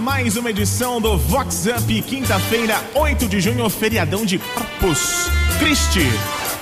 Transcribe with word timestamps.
mais 0.00 0.38
uma 0.38 0.48
edição 0.48 0.98
do 0.98 1.18
Vox 1.18 1.66
Up, 1.66 2.02
quinta-feira, 2.02 2.82
8 2.94 3.28
de 3.28 3.38
junho, 3.38 3.68
feriadão 3.68 4.24
de 4.24 4.38
Corpus 4.38 5.26
Christi. 5.58 6.06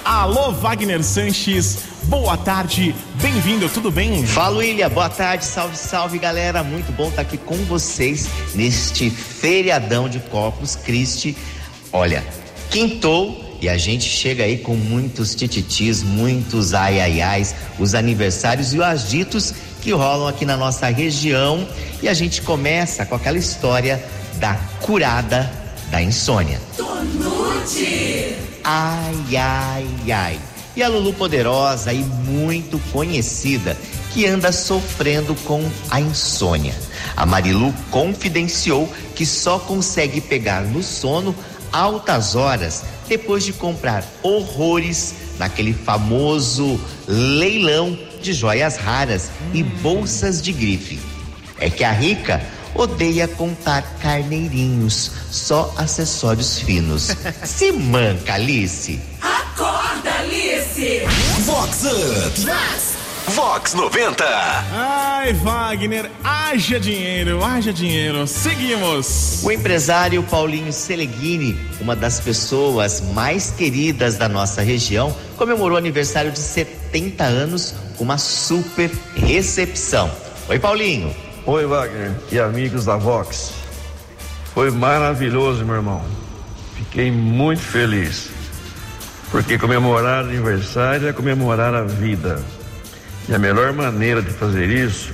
Alô, 0.05 0.51
Wagner 0.51 1.05
Sanches, 1.05 1.79
boa 2.05 2.37
tarde, 2.37 2.93
bem-vindo, 3.23 3.69
tudo 3.69 3.93
bem? 3.93 4.27
Fala, 4.27 4.59
William, 4.59 4.91
boa 4.91 5.09
tarde, 5.09 5.45
salve, 5.45 5.77
salve, 5.77 6.19
galera. 6.19 6.65
Muito 6.65 6.91
bom 6.93 7.09
estar 7.09 7.23
aqui 7.23 7.39
com 7.39 7.57
vocês 7.67 8.29
neste 8.57 9.09
feriadão 9.09 10.09
de 10.09 10.19
Corpus 10.19 10.75
Christi. 10.75 11.37
Olha, 11.93 12.27
quintou 12.71 13.57
e 13.61 13.69
a 13.69 13.77
gente 13.77 14.05
chega 14.05 14.45
aí 14.45 14.59
com 14.59 14.75
muitos 14.75 15.35
tititis, 15.35 16.03
muitos 16.03 16.75
ai 16.75 17.01
ai 17.01 17.21
ais, 17.21 17.55
os 17.79 17.95
aniversários 17.95 18.75
e 18.75 18.79
os 18.79 18.85
agitos 18.85 19.55
que 19.81 19.93
rolam 19.93 20.29
aqui 20.29 20.45
na 20.45 20.57
nossa 20.57 20.87
região. 20.89 21.67
E 22.03 22.09
a 22.09 22.15
gente 22.15 22.43
começa 22.43 23.05
com 23.05 23.15
aquela 23.15 23.39
história 23.39 24.03
da 24.37 24.55
curada 24.81 25.51
da 25.91 26.03
insônia. 26.03 26.61
Tonute! 26.77 28.37
Ai, 28.65 29.37
ai, 29.37 30.13
ai. 30.13 30.41
E 30.77 30.83
a 30.83 30.89
Lulu 30.89 31.13
Poderosa 31.13 31.93
e 31.93 31.99
muito 31.99 32.79
conhecida 32.93 33.77
que 34.13 34.27
anda 34.27 34.53
sofrendo 34.53 35.35
com 35.45 35.65
a 35.91 36.01
insônia. 36.01 36.75
A 37.17 37.27
Marilu 37.27 37.75
confidenciou 37.91 38.89
que 39.15 39.27
só 39.27 39.59
consegue 39.59 40.21
pegar 40.21 40.63
no 40.63 40.83
sono 40.83 41.35
altas 41.73 42.35
horas 42.37 42.85
depois 43.09 43.45
de 43.45 43.53
comprar 43.53 44.05
horrores 44.23 45.15
naquele 45.39 45.73
famoso 45.73 46.81
leilão 47.07 47.99
de 48.19 48.33
joias 48.33 48.77
raras 48.77 49.31
e 49.53 49.63
bolsas 49.63 50.43
de 50.43 50.53
grife. 50.53 50.99
É 51.59 51.69
que 51.71 51.85
a 51.85 51.93
rica 51.93 52.41
odeia 52.75 53.27
contar 53.27 53.83
carneirinhos, 54.01 55.11
só 55.31 55.73
acessórios 55.77 56.59
finos. 56.61 57.15
Se 57.45 57.73
manca, 57.73 58.35
Alice. 58.35 59.01
Acorda, 59.21 60.11
Alice! 60.19 61.03
Vox 61.45 61.85
Up. 61.85 62.89
Vox 63.35 63.75
90. 63.75 64.25
Ai, 64.25 65.33
Wagner, 65.35 66.11
haja 66.25 66.81
dinheiro, 66.81 67.45
haja 67.45 67.73
dinheiro. 67.73 68.27
Seguimos. 68.27 69.41
O 69.43 69.53
empresário 69.53 70.23
Paulinho 70.23 70.73
Seleghini, 70.73 71.59
uma 71.81 71.95
das 71.95 72.21
pessoas 72.21 73.03
mais 73.13 73.51
queridas 73.51 74.17
da 74.17 74.29
nossa 74.29 74.63
região, 74.63 75.15
comemorou 75.37 75.77
aniversário 75.77 76.33
de 76.33 76.39
70 76.39 77.25
anos 77.25 77.75
com 77.99 78.05
uma 78.05 78.17
super 78.17 78.91
recepção. 79.17 80.11
Oi, 80.49 80.59
Paulinho. 80.59 81.15
Oi, 81.45 81.67
Wagner 81.67 82.13
e 82.31 82.39
amigos 82.39 82.85
da 82.85 82.97
Vox. 82.97 83.53
Foi 84.55 84.71
maravilhoso, 84.71 85.65
meu 85.65 85.75
irmão. 85.75 86.03
Fiquei 86.77 87.11
muito 87.11 87.61
feliz. 87.61 88.31
Porque 89.33 89.59
comemorar 89.59 90.25
aniversário 90.25 91.09
é 91.09 91.13
comemorar 91.13 91.75
a 91.75 91.83
vida. 91.83 92.41
E 93.29 93.35
a 93.35 93.39
melhor 93.39 93.73
maneira 93.73 94.23
de 94.23 94.31
fazer 94.31 94.71
isso 94.71 95.13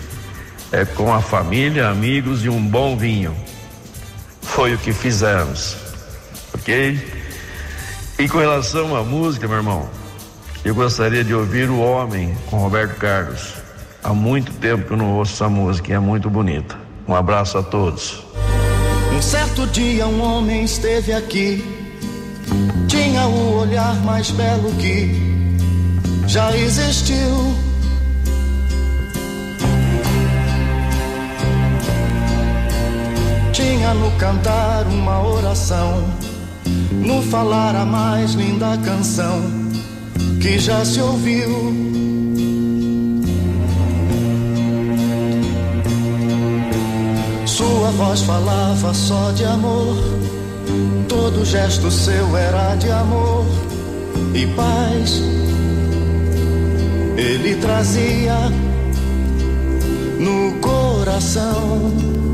é 0.70 0.84
com 0.84 1.12
a 1.12 1.22
família, 1.22 1.88
amigos 1.88 2.44
e 2.44 2.50
um 2.50 2.64
bom 2.64 2.96
vinho. 2.96 3.34
Foi 4.42 4.74
o 4.74 4.78
que 4.78 4.92
fizemos. 4.92 5.76
Ok? 6.52 7.00
E 8.18 8.28
com 8.28 8.38
relação 8.38 8.94
à 8.94 9.02
música, 9.02 9.48
meu 9.48 9.56
irmão, 9.56 9.88
eu 10.64 10.74
gostaria 10.74 11.22
de 11.22 11.34
ouvir 11.34 11.68
O 11.68 11.78
Homem 11.78 12.34
com 12.48 12.56
Roberto 12.56 12.96
Carlos. 12.96 13.52
Há 14.02 14.14
muito 14.14 14.50
tempo 14.54 14.86
que 14.86 14.92
eu 14.92 14.96
não 14.96 15.12
ouço 15.12 15.34
essa 15.34 15.48
música 15.48 15.90
e 15.90 15.94
é 15.94 15.98
muito 15.98 16.30
bonita. 16.30 16.76
Um 17.06 17.14
abraço 17.14 17.58
a 17.58 17.62
todos. 17.62 18.24
Um 19.14 19.20
certo 19.20 19.66
dia 19.66 20.06
um 20.06 20.22
homem 20.22 20.64
esteve 20.64 21.12
aqui, 21.12 21.62
tinha 22.88 23.26
o 23.26 23.60
olhar 23.60 23.94
mais 24.04 24.30
belo 24.30 24.72
que 24.72 25.14
já 26.26 26.56
existiu. 26.56 27.54
Tinha 33.52 33.94
no 33.94 34.10
cantar 34.12 34.86
uma 34.86 35.22
oração, 35.22 36.04
no 36.90 37.22
falar 37.22 37.76
a 37.76 37.84
mais 37.84 38.32
linda 38.32 38.76
canção 38.78 39.63
que 40.44 40.58
já 40.58 40.84
se 40.84 41.00
ouviu. 41.00 41.72
Sua 47.46 47.90
voz 47.92 48.20
falava 48.20 48.92
só 48.92 49.30
de 49.30 49.42
amor, 49.46 49.96
todo 51.08 51.46
gesto 51.46 51.90
seu 51.90 52.36
era 52.36 52.76
de 52.76 52.90
amor 52.90 53.46
e 54.34 54.46
paz. 54.48 55.22
Ele 57.16 57.54
trazia 57.56 58.36
no 60.20 60.60
coração. 60.60 62.33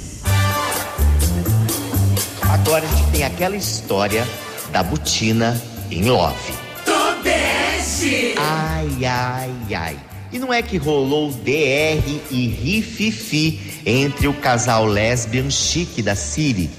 Agora 2.63 2.85
a 2.85 2.95
gente 2.95 3.11
tem 3.11 3.23
aquela 3.23 3.55
história 3.55 4.25
da 4.71 4.83
botina 4.83 5.59
em 5.89 6.03
love. 6.03 6.53
Tobeste! 6.85 8.35
Ai, 8.37 9.03
ai, 9.03 9.51
ai. 9.75 9.97
E 10.31 10.37
não 10.37 10.53
é 10.53 10.61
que 10.61 10.77
rolou 10.77 11.31
DR 11.31 12.21
e 12.29 12.47
rififi 12.47 13.81
entre 13.83 14.27
o 14.27 14.33
casal 14.33 14.85
lesbian 14.85 15.49
chique 15.49 16.03
da 16.03 16.15
Siri. 16.15 16.69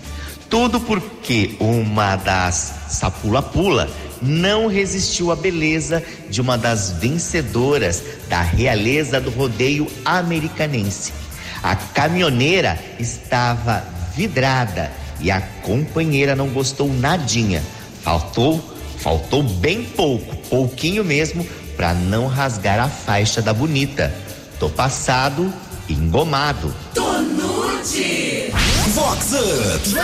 Tudo 0.49 0.79
porque 0.81 1.57
uma 1.59 2.15
das 2.15 2.75
sapula-pula 2.89 3.91
não 4.23 4.69
resistiu 4.69 5.33
à 5.33 5.37
beleza 5.37 6.01
de 6.31 6.41
uma 6.41 6.57
das 6.57 6.93
vencedoras 6.93 8.05
da 8.29 8.41
realeza 8.41 9.21
do 9.21 9.31
rodeio 9.31 9.89
americanense. 10.05 11.13
A 11.61 11.75
caminhoneira 11.75 12.79
estava 13.01 13.85
vidrada 14.15 15.02
e 15.23 15.31
a 15.31 15.41
companheira 15.41 16.37
não 16.37 16.49
gostou 16.49 16.93
nadinha. 16.93 17.63
Faltou, 18.03 18.61
faltou 18.99 19.43
bem 19.43 19.85
pouco, 19.85 20.37
pouquinho 20.49 21.05
mesmo, 21.05 21.47
para 21.77 21.95
não 21.95 22.27
rasgar 22.27 22.81
a 22.81 22.89
faixa 22.89 23.41
da 23.41 23.55
bonita. 23.55 24.13
Tô 24.59 24.69
passado 24.69 25.53
e 25.89 25.95
engomado. 25.95 26.75
Tonute! 26.93 28.53
Vox 28.95 29.33
Up. 29.33 29.95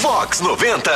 Vox 0.00 0.40
90. 0.40 0.90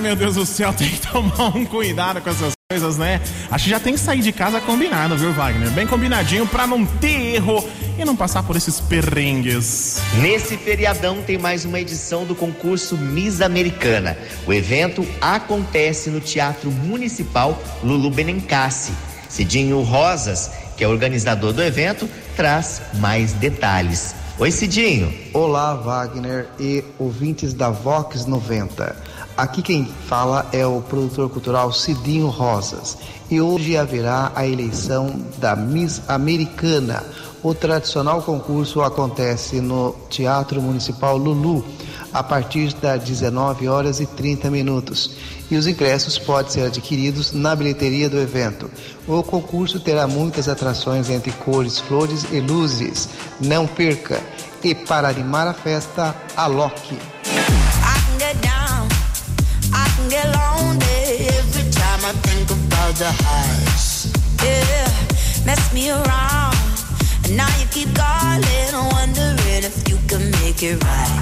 Ai, 0.00 0.06
meu 0.06 0.16
Deus 0.16 0.34
do 0.34 0.46
céu, 0.46 0.72
tem 0.72 0.88
que 0.88 1.06
tomar 1.06 1.54
um 1.54 1.66
cuidado 1.66 2.22
com 2.22 2.30
essas 2.30 2.54
coisas, 2.70 2.96
né? 2.96 3.20
Acho 3.50 3.64
que 3.64 3.70
já 3.70 3.78
tem 3.78 3.92
que 3.92 4.00
sair 4.00 4.22
de 4.22 4.32
casa 4.32 4.58
combinado, 4.58 5.14
viu, 5.14 5.30
Wagner? 5.34 5.70
Bem 5.72 5.86
combinadinho 5.86 6.46
pra 6.46 6.66
não 6.66 6.86
ter 6.86 7.34
erro 7.34 7.62
e 7.98 8.04
não 8.04 8.16
passar 8.16 8.42
por 8.42 8.56
esses 8.56 8.80
perrengues. 8.80 10.00
Nesse 10.22 10.56
feriadão 10.56 11.20
tem 11.20 11.36
mais 11.36 11.66
uma 11.66 11.78
edição 11.78 12.24
do 12.24 12.34
concurso 12.34 12.96
Miss 12.96 13.42
Americana. 13.42 14.16
O 14.46 14.54
evento 14.54 15.06
acontece 15.20 16.08
no 16.08 16.18
Teatro 16.18 16.70
Municipal 16.70 17.62
Lulu 17.84 18.10
Benincassi. 18.10 18.92
Cidinho 19.28 19.82
Rosas, 19.82 20.50
que 20.78 20.82
é 20.82 20.88
organizador 20.88 21.52
do 21.52 21.62
evento, 21.62 22.08
traz 22.34 22.80
mais 22.94 23.34
detalhes. 23.34 24.14
Oi, 24.38 24.50
Cidinho. 24.50 25.12
Olá, 25.34 25.74
Wagner 25.74 26.48
e 26.58 26.82
ouvintes 26.98 27.52
da 27.52 27.68
Vox 27.68 28.24
90. 28.24 29.10
Aqui 29.40 29.62
quem 29.62 29.86
fala 29.86 30.46
é 30.52 30.66
o 30.66 30.82
produtor 30.82 31.30
cultural 31.30 31.72
Cidinho 31.72 32.26
Rosas. 32.26 32.98
E 33.30 33.40
hoje 33.40 33.74
haverá 33.74 34.30
a 34.34 34.46
eleição 34.46 35.18
da 35.38 35.56
Miss 35.56 36.02
Americana. 36.08 37.02
O 37.42 37.54
tradicional 37.54 38.20
concurso 38.20 38.82
acontece 38.82 39.58
no 39.62 39.96
Teatro 40.10 40.60
Municipal 40.60 41.16
Lulu. 41.16 41.64
a 42.12 42.22
partir 42.22 42.74
das 42.74 43.02
19 43.02 43.66
horas 43.66 43.98
e 43.98 44.04
30 44.04 44.50
minutos. 44.50 45.12
E 45.50 45.56
os 45.56 45.66
ingressos 45.66 46.18
podem 46.18 46.52
ser 46.52 46.66
adquiridos 46.66 47.32
na 47.32 47.56
bilheteria 47.56 48.10
do 48.10 48.18
evento. 48.18 48.70
O 49.08 49.22
concurso 49.22 49.80
terá 49.80 50.06
muitas 50.06 50.50
atrações 50.50 51.08
entre 51.08 51.32
cores, 51.32 51.78
flores 51.78 52.26
e 52.30 52.40
luzes. 52.40 53.08
Não 53.40 53.66
perca! 53.66 54.20
E 54.62 54.74
para 54.74 55.08
animar 55.08 55.46
a 55.46 55.54
festa, 55.54 56.14
a 56.36 56.46
Loki. 56.46 57.19
I 62.10 62.12
think 62.12 62.50
about 62.50 62.96
the 62.96 63.06
highs. 63.08 64.10
Yeah, 64.42 65.46
mess 65.46 65.72
me 65.72 65.90
around, 65.90 66.56
and 67.24 67.36
now 67.36 67.46
you 67.60 67.66
keep 67.70 67.94
calling, 67.94 68.90
wondering 68.90 69.62
if 69.62 69.88
you 69.88 69.96
can 70.08 70.28
make 70.42 70.60
it 70.60 70.82
right. 70.82 71.19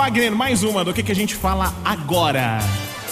Wagner, 0.00 0.34
mais 0.34 0.62
uma 0.62 0.82
do 0.82 0.94
que, 0.94 1.02
que 1.02 1.12
a 1.12 1.14
gente 1.14 1.34
fala 1.34 1.74
agora. 1.84 2.58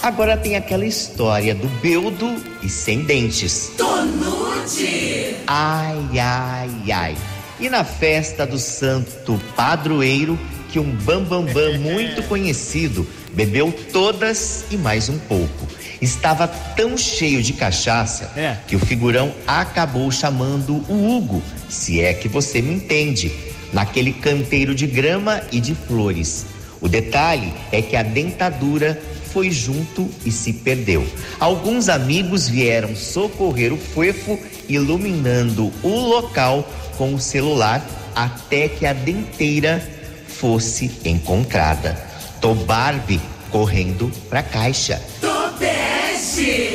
Agora 0.02 0.38
tem 0.38 0.56
aquela 0.56 0.87
história 0.87 1.55
do 1.55 1.69
Beldo 1.82 2.35
e 2.62 2.69
sem 2.70 3.02
dentes. 3.02 3.73
Tonute. 3.76 5.37
Ai, 5.46 6.19
ai, 6.19 6.90
ai. 6.90 7.17
E 7.61 7.69
na 7.69 7.85
festa 7.85 8.46
do 8.46 8.58
santo 8.58 9.38
padroeiro, 9.55 10.38
que 10.70 10.79
um 10.79 10.90
bambambam 10.90 11.52
bam, 11.52 11.73
bam 11.76 11.79
muito 11.79 12.23
conhecido 12.23 13.06
bebeu 13.35 13.70
todas 13.93 14.64
e 14.70 14.79
mais 14.79 15.11
um 15.11 15.19
pouco. 15.19 15.69
Estava 16.00 16.49
tão 16.49 16.96
cheio 16.96 17.43
de 17.43 17.52
cachaça 17.52 18.32
É. 18.35 18.56
que 18.67 18.75
o 18.75 18.79
figurão 18.79 19.35
acabou 19.46 20.11
chamando 20.11 20.82
o 20.88 21.17
Hugo, 21.17 21.43
se 21.69 22.00
é 22.00 22.14
que 22.14 22.29
você 22.29 22.62
me 22.62 22.73
entende, 22.73 23.31
naquele 23.75 24.14
canteiro 24.14 24.75
de 24.75 24.87
grama 24.87 25.43
e 25.52 25.61
de 25.61 25.75
flores. 25.75 26.46
O 26.80 26.88
detalhe 26.88 27.52
é 27.72 27.82
que 27.82 27.96
a 27.96 28.02
dentadura 28.02 29.00
foi 29.32 29.50
junto 29.50 30.08
e 30.25 30.30
se 30.30 30.52
perdeu. 30.52 31.06
Alguns 31.38 31.88
amigos 31.88 32.48
vieram 32.48 32.96
socorrer 32.96 33.72
o 33.72 33.76
Fuefo, 33.76 34.38
iluminando 34.69 35.72
o 35.82 35.88
local 35.88 36.69
com 36.96 37.14
o 37.14 37.20
celular 37.20 37.84
até 38.14 38.69
que 38.69 38.84
a 38.84 38.92
denteira 38.92 39.82
fosse 40.26 40.90
encontrada. 41.04 41.96
Tô 42.40 42.54
Barbie 42.54 43.20
correndo 43.50 44.10
pra 44.28 44.42
caixa. 44.42 45.00
Tobeste. 45.20 46.75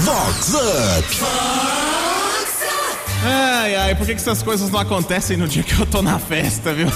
Vox 0.00 0.54
Up. 0.54 1.87
Ai, 3.24 3.74
ai, 3.74 3.94
por 3.96 4.06
que, 4.06 4.14
que 4.14 4.20
essas 4.20 4.42
coisas 4.42 4.70
não 4.70 4.78
acontecem 4.78 5.36
no 5.36 5.48
dia 5.48 5.64
que 5.64 5.78
eu 5.78 5.84
tô 5.84 6.00
na 6.02 6.18
festa, 6.20 6.72
viu? 6.72 6.86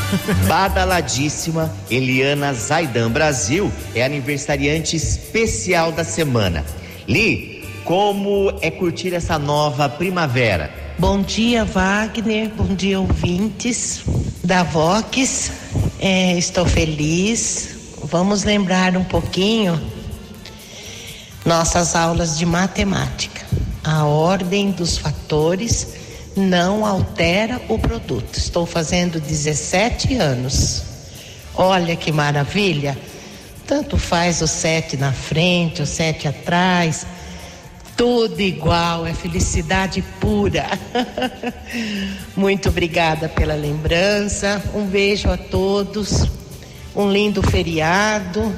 Badaladíssima 0.47 1.75
Eliana 1.91 2.55
Zaidan 2.55 3.11
Brasil 3.11 3.73
é 3.93 4.05
aniversariante 4.05 4.95
especial 4.95 5.91
da 5.91 6.05
semana. 6.05 6.65
Li, 7.09 7.65
como 7.85 8.57
é 8.61 8.71
curtir 8.71 9.13
essa 9.15 9.37
nova 9.37 9.89
primavera? 9.89 10.73
Bom 10.97 11.21
dia, 11.23 11.65
Wagner. 11.65 12.51
Bom 12.51 12.73
dia, 12.73 13.01
ouvintes 13.01 14.05
da 14.45 14.63
Vox. 14.63 15.51
É, 15.99 16.39
estou 16.39 16.65
feliz. 16.65 17.97
Vamos 18.05 18.45
lembrar 18.45 18.97
um 18.97 19.05
pouquinho 19.05 19.81
nossas 21.45 21.97
aulas 21.97 22.39
de 22.39 22.47
matemática. 22.47 23.43
A 23.83 24.05
ordem 24.05 24.71
dos 24.71 24.97
fatores 24.97 26.02
não 26.37 26.85
altera 26.85 27.61
o 27.69 27.79
produto. 27.79 28.37
Estou 28.37 28.67
fazendo 28.67 29.21
17 29.21 30.17
anos. 30.17 30.83
Olha 31.55 31.95
que 31.97 32.11
maravilha! 32.11 32.97
Tanto 33.67 33.97
faz 33.97 34.43
o 34.43 34.47
sete 34.47 34.97
na 34.97 35.13
frente, 35.13 35.83
o 35.83 35.87
sete 35.87 36.27
atrás, 36.27 37.07
tudo 37.97 38.41
igual, 38.41 39.07
é 39.07 39.15
felicidade 39.15 40.03
pura. 40.21 40.67
Muito 42.35 42.69
obrigada 42.69 43.29
pela 43.29 43.55
lembrança. 43.55 44.63
Um 44.75 44.87
beijo 44.87 45.31
a 45.31 45.37
todos. 45.37 46.27
Um 46.97 47.11
lindo 47.11 47.43
feriado. 47.43 48.53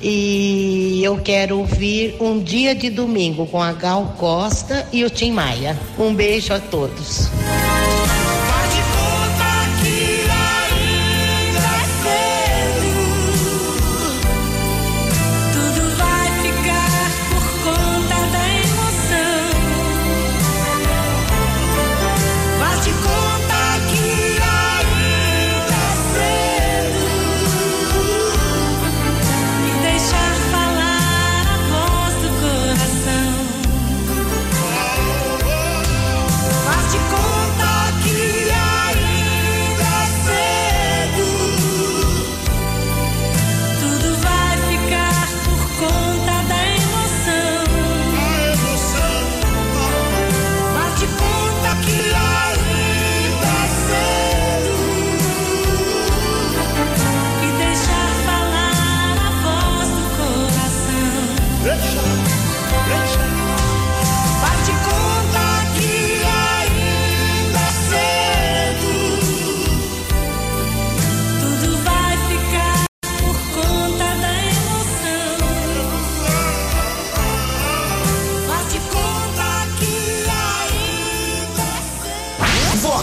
E 0.00 1.00
eu 1.02 1.18
quero 1.18 1.58
ouvir 1.58 2.16
um 2.20 2.38
dia 2.38 2.74
de 2.74 2.90
domingo 2.90 3.46
com 3.46 3.62
a 3.62 3.72
Gal 3.72 4.14
Costa 4.18 4.86
e 4.92 5.04
o 5.04 5.10
Tim 5.10 5.32
Maia. 5.32 5.78
Um 5.98 6.14
beijo 6.14 6.52
a 6.52 6.60
todos. 6.60 7.30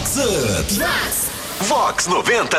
Vox 0.04 0.18
Up. 0.18 1.66
Vox 1.66 2.08
90. 2.08 2.58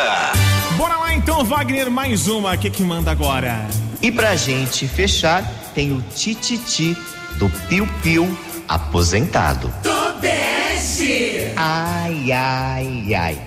Bora 0.79 0.97
lá 0.97 1.15
então, 1.15 1.45
Wagner, 1.45 1.91
mais 1.91 2.27
uma. 2.27 2.55
O 2.55 2.59
que, 2.59 2.71
que 2.71 2.83
manda 2.83 3.11
agora? 3.11 3.67
E 4.01 4.11
pra 4.11 4.35
gente 4.35 4.89
fechar, 4.89 5.45
tem 5.75 5.93
o 5.93 6.01
Tititi 6.15 6.97
do 7.37 7.51
Piu 7.69 7.87
Piu 8.03 8.39
aposentado. 8.67 9.71
Tobeste. 9.83 11.53
Ai, 11.55 12.33
ai, 12.33 13.15
ai. 13.15 13.39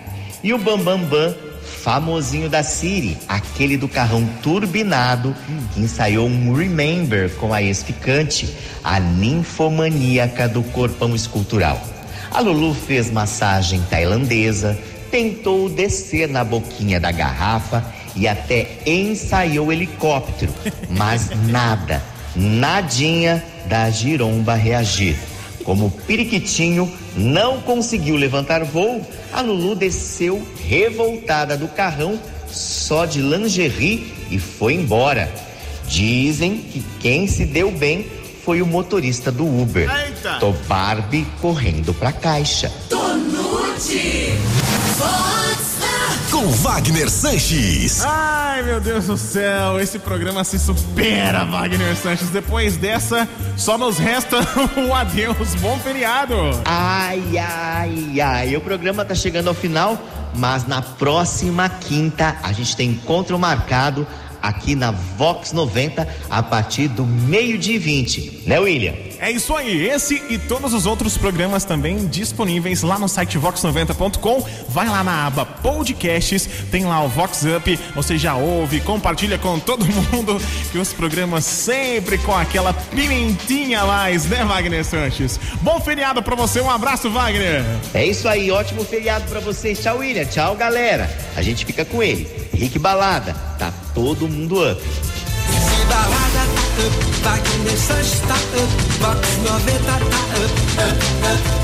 E 0.44 0.54
o 0.54 0.60
Bambambam, 0.60 1.00
Bam 1.00 1.32
Bam, 1.32 1.36
famosinho 1.64 2.50
da 2.50 2.62
Siri, 2.62 3.18
aquele 3.28 3.78
do 3.78 3.88
carrão 3.88 4.24
turbinado 4.44 5.36
que 5.74 5.80
ensaiou 5.80 6.28
um 6.28 6.54
Remember 6.54 7.34
com 7.38 7.52
a 7.52 7.64
ex-ficante, 7.64 8.56
a 8.84 9.00
ninfomaníaca 9.00 10.48
do 10.48 10.62
corpão 10.62 11.16
escultural. 11.16 11.97
A 12.38 12.40
Lulu 12.40 12.76
fez 12.76 13.10
massagem 13.10 13.82
tailandesa, 13.90 14.78
tentou 15.10 15.68
descer 15.68 16.30
na 16.30 16.44
boquinha 16.44 17.00
da 17.00 17.12
garrafa 17.12 17.84
e 18.16 18.28
até 18.28 18.78
ensaiou 18.86 19.66
o 19.66 19.74
helicóptero, 19.74 20.54
mas 20.88 21.32
nada, 21.50 22.00
nadinha 22.36 23.44
da 23.66 23.90
giromba 23.90 24.54
reagir. 24.54 25.18
Como 25.64 25.88
o 25.88 25.90
periquitinho 25.90 26.94
não 27.16 27.60
conseguiu 27.60 28.16
levantar 28.16 28.64
voo, 28.64 29.02
a 29.34 29.42
Lulu 29.42 29.74
desceu 29.74 30.48
revoltada 30.64 31.58
do 31.58 31.68
carrão 31.68 32.20
só 32.52 33.08
de 33.08 33.20
lingerie 33.20 34.14
e 34.30 34.38
foi 34.38 34.76
embora. 34.76 35.28
Dizem 35.88 36.58
que 36.58 36.86
quem 37.00 37.26
se 37.26 37.46
deu 37.46 37.72
bem 37.72 38.06
foi 38.48 38.62
o 38.62 38.66
motorista 38.66 39.30
do 39.30 39.46
Uber. 39.46 39.94
Eita! 39.94 40.38
Tô 40.40 40.54
Barbie 40.70 41.28
correndo 41.42 41.94
pra 41.94 42.14
caixa. 42.14 42.72
Tonute. 42.88 44.32
Com 46.32 46.48
Wagner 46.48 47.10
Sanches. 47.10 48.02
Ai, 48.06 48.64
meu 48.64 48.80
Deus 48.80 49.08
do 49.08 49.18
céu, 49.18 49.82
esse 49.82 50.00
programa 50.00 50.46
se 50.46 50.58
supera, 50.58 51.44
Wagner 51.44 51.94
Sanches. 51.98 52.30
Depois 52.30 52.78
dessa, 52.78 53.28
só 53.58 53.78
nos 53.78 53.98
resta 53.98 54.38
um 54.80 54.96
adeus. 54.96 55.54
Bom 55.56 55.78
feriado. 55.80 56.34
Ai, 56.64 57.38
ai, 57.38 58.22
ai. 58.22 58.56
O 58.56 58.62
programa 58.62 59.04
tá 59.04 59.14
chegando 59.14 59.50
ao 59.50 59.54
final, 59.54 60.00
mas 60.34 60.66
na 60.66 60.82
próxima 60.82 61.68
quinta 61.68 62.38
a 62.42 62.54
gente 62.54 62.78
tem 62.78 62.92
encontro 62.92 63.38
marcado 63.38 64.08
aqui 64.48 64.76
na 64.76 64.92
Vox 64.92 65.52
90 65.52 66.08
a 66.30 66.42
partir 66.42 66.88
do 66.88 67.06
meio-dia 67.06 67.76
e 67.76 67.80
20. 67.80 68.44
Né, 68.46 68.60
William? 68.60 68.94
É 69.20 69.32
isso 69.32 69.56
aí, 69.56 69.88
esse 69.88 70.22
e 70.30 70.38
todos 70.38 70.74
os 70.74 70.86
outros 70.86 71.18
programas 71.18 71.66
também 71.66 72.06
disponíveis 72.06 72.84
lá 72.84 73.00
no 73.00 73.10
site 73.10 73.38
vox90.com. 73.38 74.46
Vai 74.70 74.88
lá 74.88 75.04
na 75.04 75.26
aba 75.26 75.46
podcasts, 75.46 76.48
tem 76.72 76.86
lá 76.86 77.04
o 77.04 77.10
Vox 77.10 77.44
Up, 77.44 77.80
você 77.96 78.18
já 78.18 78.36
ouve, 78.36 78.80
compartilha 78.80 79.38
com 79.38 79.60
todo 79.60 79.86
mundo 80.12 80.40
que 80.72 80.78
os 80.78 80.94
programas 80.94 81.46
sempre 81.46 82.18
com 82.20 82.36
aquela 82.36 82.74
pimentinha 82.74 83.84
mais, 83.86 84.26
né, 84.26 84.46
Wagner 84.46 84.86
Sanches? 84.86 85.40
Bom 85.62 85.80
feriado 85.82 86.22
pra 86.22 86.36
você, 86.36 86.62
um 86.62 86.70
abraço, 86.70 87.10
Wagner. 87.10 87.66
É 87.94 88.06
isso 88.06 88.28
aí, 88.28 88.52
ótimo 88.52 88.84
feriado 88.84 89.26
pra 89.26 89.40
vocês. 89.40 89.80
Tchau, 89.80 89.98
William. 89.98 90.26
Tchau, 90.26 90.56
galera. 90.56 91.10
A 91.36 91.42
gente 91.42 91.66
fica 91.66 91.84
com 91.84 92.02
ele. 92.02 92.28
Rick 92.54 92.80
Balada, 92.80 93.36
tá 93.58 93.74
todo 93.94 94.28
mundo 94.28 94.56
up. 94.64 94.82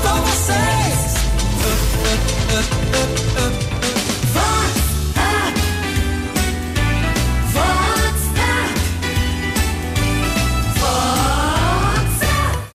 Com 0.02 0.20
vocês. 0.22 1.14